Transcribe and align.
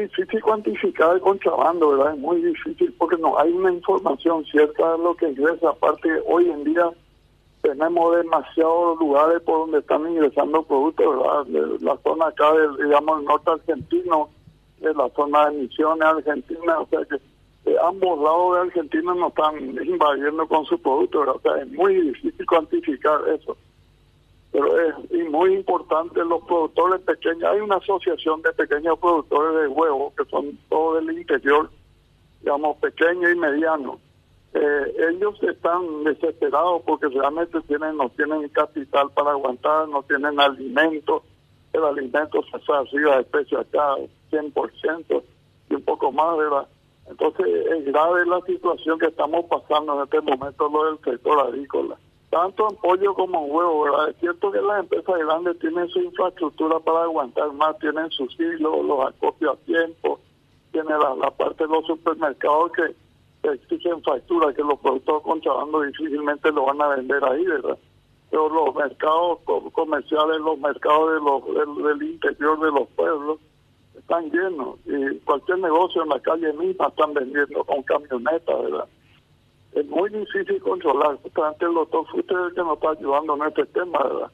difícil 0.00 0.42
cuantificar 0.42 1.14
el 1.14 1.20
contrabando, 1.20 1.90
¿verdad? 1.90 2.14
Es 2.14 2.20
muy 2.20 2.42
difícil 2.42 2.94
porque 2.98 3.16
no 3.16 3.38
hay 3.38 3.52
una 3.52 3.72
información 3.72 4.44
cierta 4.46 4.92
de 4.92 4.98
lo 4.98 5.14
que 5.14 5.28
ingresa. 5.28 5.70
Aparte, 5.70 6.08
hoy 6.26 6.48
en 6.50 6.64
día 6.64 6.90
tenemos 7.62 8.16
demasiados 8.16 8.98
lugares 8.98 9.40
por 9.42 9.60
donde 9.60 9.78
están 9.78 10.08
ingresando 10.08 10.62
productos, 10.62 11.06
¿verdad? 11.06 11.78
La 11.80 11.96
zona 11.98 12.26
acá, 12.26 12.52
del, 12.52 12.76
digamos, 12.76 13.20
el 13.20 13.24
norte 13.26 13.50
argentino, 13.50 14.28
de 14.80 14.94
la 14.94 15.08
zona 15.10 15.50
de 15.50 15.58
Misiones 15.58 16.06
Argentina, 16.06 16.80
o 16.80 16.86
sea 16.86 17.00
que 17.04 17.18
ambos 17.82 18.18
lados 18.20 18.54
de 18.54 18.60
Argentina 18.60 19.14
nos 19.14 19.28
están 19.30 19.56
invadiendo 19.86 20.46
con 20.46 20.64
sus 20.64 20.80
productos. 20.80 21.28
O 21.28 21.40
sea, 21.40 21.60
es 21.62 21.68
muy 21.72 21.94
difícil 21.94 22.46
cuantificar 22.46 23.20
eso. 23.28 23.56
Pero 24.50 24.80
es 24.80 24.94
y 25.10 25.22
muy 25.24 25.54
importante 25.54 26.24
los 26.24 26.42
productores 26.44 27.00
pequeños. 27.02 27.44
Hay 27.44 27.60
una 27.60 27.76
asociación 27.76 28.40
de 28.42 28.52
pequeños 28.52 28.98
productores 28.98 29.62
de 29.62 29.68
huevos 29.68 30.14
que 30.14 30.24
son 30.26 30.58
todos 30.68 31.04
del 31.04 31.18
interior, 31.18 31.70
digamos, 32.40 32.76
pequeños 32.78 33.32
y 33.32 33.36
medianos 33.36 33.98
eh, 34.54 35.10
ellos 35.10 35.40
están 35.42 36.04
desesperados 36.04 36.82
porque 36.86 37.08
realmente 37.08 37.60
tienen 37.62 37.96
no 37.96 38.08
tienen 38.10 38.48
capital 38.48 39.10
para 39.10 39.32
aguantar, 39.32 39.88
no 39.88 40.02
tienen 40.04 40.40
alimento, 40.40 41.22
el 41.72 41.84
alimento 41.84 42.42
se 42.50 42.58
fue 42.60 42.78
arriba 42.78 43.18
de 43.18 43.24
precio 43.24 43.60
acá 43.60 43.96
100% 44.30 45.22
y 45.68 45.74
un 45.74 45.82
poco 45.82 46.10
más, 46.12 46.38
¿verdad? 46.38 46.66
Entonces 47.10 47.46
es 47.46 47.84
grave 47.84 48.24
la 48.26 48.40
situación 48.42 48.98
que 48.98 49.06
estamos 49.06 49.44
pasando 49.46 49.96
en 49.96 50.04
este 50.04 50.20
momento 50.22 50.68
lo 50.68 50.86
del 50.86 51.04
sector 51.04 51.40
agrícola. 51.40 51.96
Tanto 52.38 52.68
en 52.70 52.76
pollo 52.76 53.14
como 53.14 53.44
en 53.44 53.50
huevo, 53.50 53.82
¿verdad? 53.82 54.10
Es 54.10 54.16
cierto 54.20 54.52
que 54.52 54.60
las 54.60 54.78
empresas 54.78 55.18
grandes 55.18 55.58
tienen 55.58 55.88
su 55.88 55.98
infraestructura 55.98 56.78
para 56.78 57.02
aguantar 57.02 57.52
más, 57.54 57.76
tienen 57.80 58.08
sus 58.12 58.32
hilos, 58.38 58.84
los 58.84 59.08
acopios 59.08 59.54
a 59.54 59.64
tiempo, 59.64 60.20
tienen 60.70 61.00
la, 61.00 61.30
parte 61.32 61.66
de 61.66 61.70
los 61.70 61.84
supermercados 61.84 62.70
que 62.70 62.94
exigen 63.42 64.00
factura 64.04 64.54
que 64.54 64.62
los 64.62 64.78
productos 64.78 65.20
contrabando 65.24 65.82
difícilmente 65.82 66.52
lo 66.52 66.66
van 66.66 66.80
a 66.80 66.86
vender 66.94 67.24
ahí, 67.24 67.44
¿verdad? 67.44 67.76
Pero 68.30 68.48
los 68.50 68.72
mercados 68.72 69.40
comerciales, 69.72 70.38
los 70.38 70.60
mercados 70.60 71.14
de 71.14 71.20
los, 71.20 71.88
del, 71.98 72.02
interior 72.08 72.60
de 72.60 72.70
los 72.70 72.88
pueblos 72.90 73.40
están 73.96 74.30
llenos 74.30 74.76
y 74.86 75.18
cualquier 75.24 75.58
negocio 75.58 76.04
en 76.04 76.10
la 76.10 76.20
calle 76.20 76.52
misma 76.52 76.86
están 76.86 77.14
vendiendo 77.14 77.64
con 77.64 77.82
camionetas, 77.82 78.62
¿verdad? 78.62 78.88
Es 79.72 79.86
muy 79.86 80.10
difícil 80.10 80.60
controlar. 80.60 81.16
Justamente 81.22 81.66
el 81.66 81.74
doctor 81.74 82.06
Fuster 82.08 82.36
es 82.36 82.46
el 82.48 82.54
que 82.54 82.60
nos 82.60 82.74
está 82.74 82.90
ayudando 82.90 83.36
en 83.36 83.42
este 83.42 83.66
tema, 83.66 84.02
¿verdad? 84.02 84.30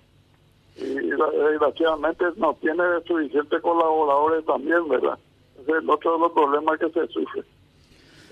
Y 0.77 1.11
desgraciadamente 1.11 2.25
no 2.37 2.55
tiene 2.55 2.83
suficientes 3.07 3.61
colaboradores 3.61 4.45
también, 4.45 4.89
¿verdad? 4.89 5.19
Ese 5.61 5.71
es 5.71 5.89
otro 5.89 6.15
de 6.15 6.19
los 6.19 6.33
problemas 6.33 6.79
que 6.79 6.91
se 6.91 7.07
sufre. 7.09 7.43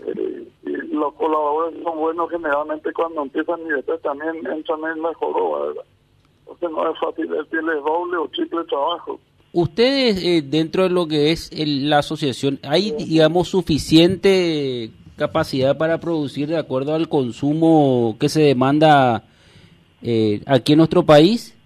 Eh, 0.06 0.48
y 0.64 0.70
los 0.94 1.14
colaboradores 1.14 1.83
son 1.83 1.98
buenos 1.98 2.31
generalmente 2.31 2.92
cuando 2.92 3.22
empiezan 3.22 3.61
y 3.62 3.70
después 3.70 4.00
también 4.03 4.44
entran 4.47 4.81
en 4.97 5.03
la 5.03 5.14
joroba, 5.14 5.66
¿verdad? 5.66 5.84
Entonces 6.41 6.70
no 6.70 6.91
es 6.91 6.98
fácil 6.98 7.28
decirles 7.28 7.84
doble 7.84 8.16
o 8.16 8.28
triple 8.28 8.64
trabajo. 8.64 9.20
Ustedes, 9.53 10.25
eh, 10.25 10.42
dentro 10.42 10.84
de 10.84 10.91
lo 10.91 11.06
que 11.06 11.31
es 11.31 11.50
la 11.55 11.98
asociación, 11.98 12.59
¿hay, 12.62 12.92
digamos, 12.92 13.48
suficiente 13.48 14.91
capacidad 15.17 15.77
para 15.77 15.99
producir 15.99 16.49
de 16.49 16.59
acuerdo 16.59 16.95
al 16.95 17.09
consumo 17.09 18.17
que 18.19 18.29
se 18.29 18.43
demanda 18.43 19.25
eh, 20.03 20.43
aquí 20.47 20.73
en 20.73 20.79
nuestro 20.79 21.05
país? 21.05 21.57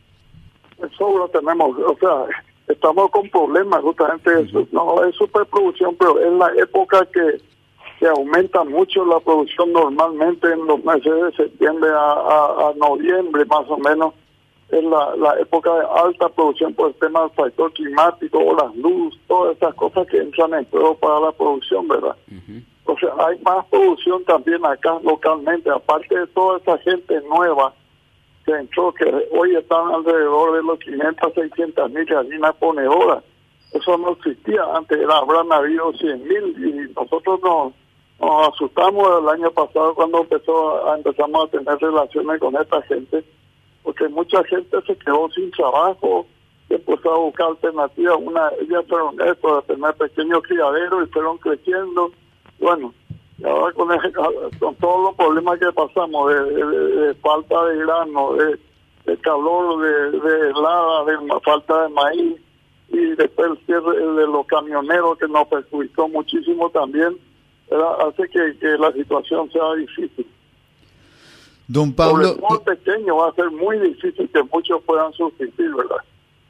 Eso 0.78 1.18
lo 1.18 1.28
tenemos, 1.28 1.76
o 1.78 1.96
sea, 1.98 2.26
estamos 2.68 3.10
con 3.10 3.28
problemas 3.30 3.80
justamente 3.80 4.42
eso. 4.42 4.66
No 4.72 5.04
es 5.04 5.14
superproducción, 5.16 5.96
pero 5.96 6.20
es 6.20 6.32
la 6.32 6.50
época 6.62 7.06
que 7.12 7.40
que 7.98 8.06
aumenta 8.06 8.62
mucho 8.64 9.04
la 9.04 9.20
producción 9.20 9.72
normalmente 9.72 10.52
en 10.52 10.66
los 10.66 10.84
meses 10.84 11.12
de 11.12 11.32
septiembre 11.32 11.90
a, 11.94 12.72
noviembre 12.76 13.44
más 13.46 13.68
o 13.68 13.78
menos 13.78 14.12
es 14.68 14.82
la, 14.82 15.34
época 15.40 15.72
de 15.72 15.86
alta 16.04 16.28
producción 16.28 16.74
por 16.74 16.88
el 16.88 16.94
tema 16.96 17.20
del 17.20 17.30
factor 17.30 17.72
climático 17.72 18.38
o 18.38 18.56
las 18.56 18.74
luz, 18.76 19.16
todas 19.28 19.56
esas 19.56 19.74
cosas 19.76 20.06
que 20.08 20.18
entran 20.18 20.54
en 20.54 20.64
juego 20.66 20.96
para 20.96 21.20
la 21.20 21.32
producción, 21.32 21.86
¿verdad? 21.86 22.16
O 22.86 22.96
sea, 22.98 23.10
hay 23.26 23.38
más 23.40 23.66
producción 23.66 24.24
también 24.24 24.64
acá 24.64 24.98
localmente, 25.02 25.70
aparte 25.70 26.16
de 26.16 26.26
toda 26.28 26.58
esa 26.58 26.78
gente 26.78 27.20
nueva 27.22 27.72
que 28.44 28.52
entró, 28.52 28.92
que 28.92 29.04
hoy 29.32 29.56
están 29.56 29.92
alrededor 29.92 30.56
de 30.56 30.62
los 30.62 30.78
500, 30.78 31.34
600 31.34 31.90
mil 31.90 32.04
gallinas 32.04 32.54
ponedoras. 32.56 33.24
Eso 33.72 33.98
no 33.98 34.12
existía 34.12 34.62
antes, 34.74 34.98
era, 34.98 35.18
habrán 35.18 35.52
habido 35.52 35.92
100 35.92 36.22
mil 36.22 36.64
y 36.64 36.94
nosotros 36.94 37.40
no 37.42 37.72
nos 38.20 38.48
asustamos 38.48 39.06
el 39.20 39.28
año 39.28 39.50
pasado 39.50 39.94
cuando 39.94 40.20
empezó 40.20 40.88
a, 40.88 40.96
empezamos 40.96 41.44
a 41.44 41.50
tener 41.50 41.78
relaciones 41.78 42.40
con 42.40 42.56
esta 42.56 42.80
gente, 42.82 43.24
porque 43.82 44.08
mucha 44.08 44.42
gente 44.44 44.78
se 44.86 44.96
quedó 44.96 45.28
sin 45.30 45.50
trabajo, 45.50 46.26
empezó 46.70 47.12
a 47.12 47.18
buscar 47.18 47.48
alternativas. 47.48 48.16
Una, 48.20 48.50
ellas 48.60 48.84
fueron 48.88 49.20
esto, 49.20 49.60
de 49.60 49.74
tener 49.74 49.94
pequeños 49.94 50.42
criaderos 50.44 51.08
y 51.08 51.12
fueron 51.12 51.38
creciendo. 51.38 52.10
Bueno, 52.58 52.94
ahora 53.44 53.72
con, 53.72 53.88
con 54.58 54.74
todos 54.76 55.02
los 55.02 55.14
problemas 55.16 55.58
que 55.58 55.72
pasamos, 55.72 56.32
de, 56.32 57.14
falta 57.22 57.64
de 57.66 57.78
grano, 57.78 58.34
de, 58.34 59.16
calor, 59.18 59.82
de, 59.82 60.18
de 60.18 60.50
helada, 60.50 61.04
de 61.04 61.40
falta 61.44 61.82
de 61.82 61.88
maíz, 61.90 62.36
y 62.88 63.14
después 63.16 63.50
el 63.50 63.66
cierre 63.66 63.96
de 63.96 64.26
los 64.26 64.46
camioneros 64.46 65.18
que 65.18 65.28
nos 65.28 65.46
perjudicó 65.48 66.08
muchísimo 66.08 66.70
también 66.70 67.16
hace 67.70 68.28
que, 68.28 68.56
que, 68.58 68.78
la 68.78 68.92
situación 68.92 69.50
sea 69.50 69.74
difícil. 69.74 70.26
Don 71.66 71.92
Pablo. 71.92 72.36
Por 72.36 72.58
el 72.58 72.76
pequeño 72.76 73.16
va 73.16 73.28
a 73.28 73.34
ser 73.34 73.50
muy 73.50 73.78
difícil 73.80 74.28
que 74.32 74.42
muchos 74.44 74.82
puedan 74.84 75.12
subsistir, 75.12 75.74
¿verdad? 75.74 75.96